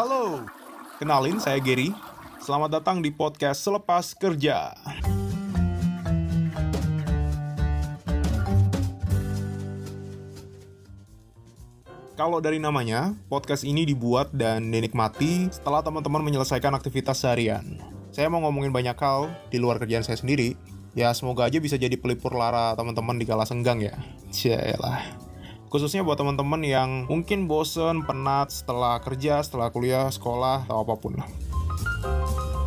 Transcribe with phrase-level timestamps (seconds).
[0.00, 0.48] Halo,
[0.96, 1.92] kenalin saya Gary.
[2.40, 4.72] Selamat datang di podcast Selepas Kerja.
[12.16, 17.76] Kalau dari namanya, podcast ini dibuat dan dinikmati setelah teman-teman menyelesaikan aktivitas seharian.
[18.08, 20.56] Saya mau ngomongin banyak hal di luar kerjaan saya sendiri.
[20.96, 24.00] Ya, semoga aja bisa jadi pelipur lara teman-teman di kala senggang ya.
[24.32, 25.29] Cialah.
[25.70, 31.14] Khususnya buat teman-teman yang mungkin bosen, penat setelah kerja, setelah kuliah, sekolah, atau apa pun
[31.14, 31.30] lah.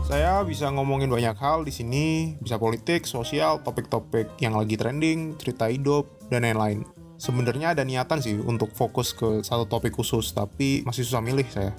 [0.07, 5.67] Saya bisa ngomongin banyak hal di sini, bisa politik, sosial, topik-topik yang lagi trending, cerita
[5.67, 6.87] hidup, dan lain-lain.
[7.19, 11.75] Sebenarnya ada niatan sih untuk fokus ke satu topik khusus, tapi masih susah milih saya.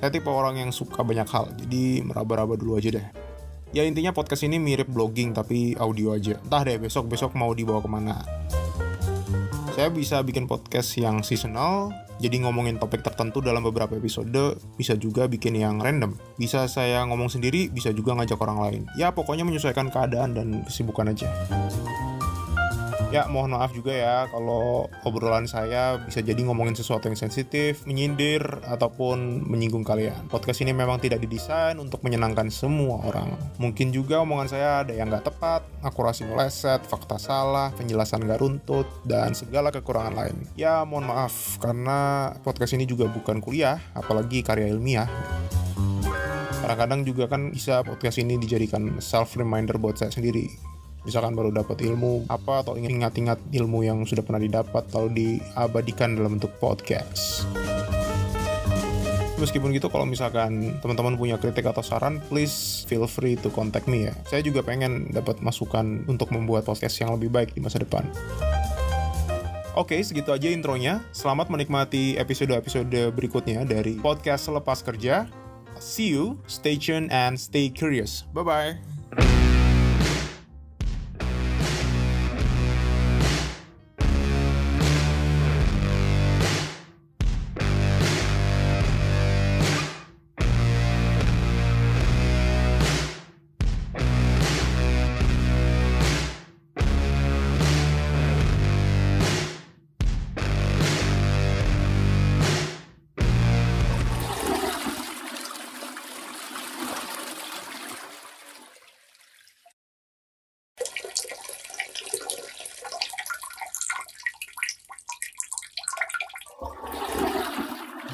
[0.00, 3.06] Saya tipe orang yang suka banyak hal, jadi meraba-raba dulu aja deh.
[3.76, 6.40] Ya intinya podcast ini mirip blogging tapi audio aja.
[6.40, 8.24] Entah deh besok-besok mau dibawa ke mana.
[9.76, 15.28] Saya bisa bikin podcast yang seasonal, jadi ngomongin topik tertentu dalam beberapa episode, bisa juga
[15.28, 16.16] bikin yang random.
[16.40, 18.82] Bisa saya ngomong sendiri, bisa juga ngajak orang lain.
[18.96, 21.28] Ya pokoknya menyesuaikan keadaan dan kesibukan aja.
[23.14, 28.42] Ya, mohon maaf juga ya kalau obrolan saya bisa jadi ngomongin sesuatu yang sensitif, menyindir,
[28.66, 30.26] ataupun menyinggung kalian.
[30.26, 33.30] Podcast ini memang tidak didesain untuk menyenangkan semua orang.
[33.62, 38.90] Mungkin juga omongan saya ada yang nggak tepat, akurasi meleset, fakta salah, penjelasan nggak runtut,
[39.06, 40.36] dan segala kekurangan lain.
[40.58, 45.06] Ya, mohon maaf, karena podcast ini juga bukan kuliah, apalagi karya ilmiah.
[46.58, 50.75] Kadang-kadang juga kan bisa podcast ini dijadikan self-reminder buat saya sendiri
[51.06, 56.36] misalkan baru dapat ilmu apa atau ingat-ingat ilmu yang sudah pernah didapat lalu diabadikan dalam
[56.36, 57.46] bentuk podcast.
[59.36, 64.08] Meskipun gitu kalau misalkan teman-teman punya kritik atau saran, please feel free to contact me
[64.08, 64.14] ya.
[64.26, 68.02] Saya juga pengen dapat masukan untuk membuat podcast yang lebih baik di masa depan.
[69.76, 71.04] Oke, segitu aja intronya.
[71.12, 75.28] Selamat menikmati episode-episode berikutnya dari podcast Selepas Kerja.
[75.76, 78.24] See you, stay tuned, and stay curious.
[78.32, 79.44] Bye-bye.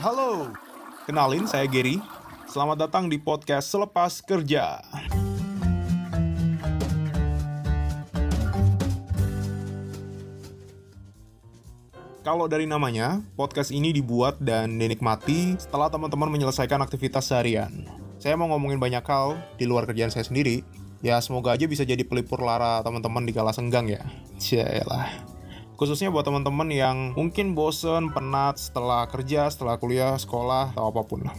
[0.03, 0.51] Halo,
[1.07, 2.03] kenalin saya Gary.
[2.51, 4.83] Selamat datang di podcast Selepas Kerja.
[12.27, 17.87] Kalau dari namanya, podcast ini dibuat dan dinikmati setelah teman-teman menyelesaikan aktivitas seharian.
[18.19, 20.67] Saya mau ngomongin banyak hal di luar kerjaan saya sendiri.
[20.99, 24.03] Ya, semoga aja bisa jadi pelipur lara teman-teman di kala senggang ya.
[24.43, 25.32] Cialah
[25.77, 31.25] khususnya buat teman-teman yang mungkin bosen, penat setelah kerja, setelah kuliah, sekolah, atau apa pun
[31.27, 31.37] lah.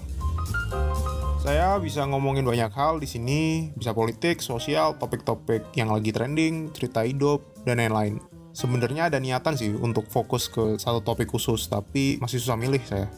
[1.44, 7.03] Saya bisa ngomongin banyak hal di sini, bisa politik, sosial, topik-topik yang lagi trending, cerita
[7.03, 8.23] hidup, dan lain-lain.
[8.55, 13.11] Sebenarnya ada niatan sih untuk fokus ke satu topik khusus, tapi masih susah milih saya.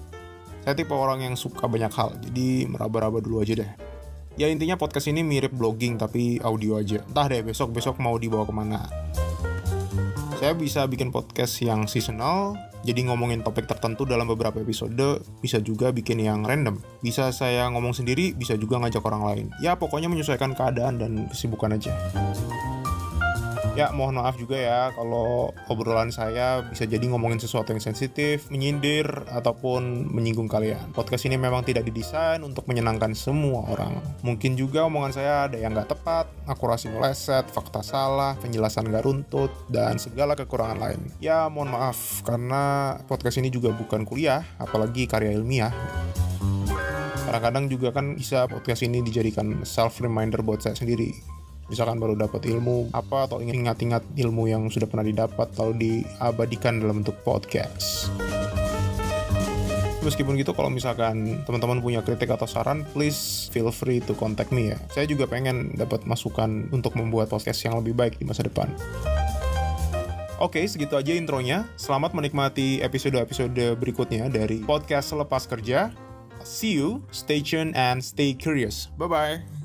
[0.65, 3.71] Saya tipe orang yang suka banyak hal, jadi meraba-raba dulu aja deh.
[4.35, 7.05] Ya intinya podcast ini mirip blogging tapi audio aja.
[7.05, 9.04] Entah deh besok-besok mau dibawa ke mana
[10.35, 15.95] saya bisa bikin podcast yang seasonal, jadi ngomongin topik tertentu dalam beberapa episode, bisa juga
[15.95, 16.83] bikin yang random.
[16.99, 19.45] Bisa saya ngomong sendiri, bisa juga ngajak orang lain.
[19.63, 21.95] Ya, pokoknya menyesuaikan keadaan dan kesibukan aja.
[23.75, 29.03] Ya, mohon maaf juga ya kalau obrolan saya bisa jadi ngomongin sesuatu yang sensitif, menyindir,
[29.27, 30.95] ataupun menyinggung kalian.
[30.95, 33.99] Podcast ini memang tidak didesain untuk menyenangkan semua orang.
[34.23, 39.51] Mungkin juga omongan saya ada yang nggak tepat, akurasi meleset, fakta salah, penjelasan nggak runtut,
[39.69, 41.01] dan segala kekurangan lain.
[41.17, 45.73] Ya, mohon maaf karena podcast ini juga bukan kuliah, apalagi karya ilmiah
[47.25, 51.11] kadang-kadang juga kan bisa podcast ini dijadikan self reminder buat saya sendiri
[51.69, 57.01] misalkan baru dapat ilmu apa atau ingat-ingat ilmu yang sudah pernah didapat lalu diabadikan dalam
[57.01, 58.13] bentuk podcast.
[60.05, 64.69] Meskipun gitu kalau misalkan teman-teman punya kritik atau saran, please feel free to contact me
[64.69, 64.77] ya.
[64.93, 68.69] Saya juga pengen dapat masukan untuk membuat podcast yang lebih baik di masa depan.
[70.37, 71.65] Oke, segitu aja intronya.
[71.73, 75.89] Selamat menikmati episode-episode berikutnya dari podcast Selepas Kerja.
[76.45, 78.93] See you, stay tuned, and stay curious.
[79.01, 79.64] Bye-bye.